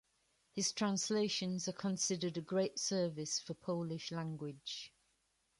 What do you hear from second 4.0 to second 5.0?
language.